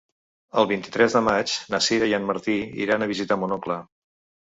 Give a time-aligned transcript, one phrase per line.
[0.61, 2.59] El vint-i-tres de maig na Sira i en Martí
[2.89, 3.83] iran a visitar mon oncle.